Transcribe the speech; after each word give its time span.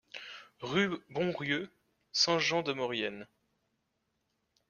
Rue 0.61 0.89
Bonrieux, 1.11 1.69
Saint-Jean-de-Maurienne 2.11 3.27